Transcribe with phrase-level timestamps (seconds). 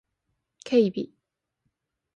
[0.65, 1.13] 警備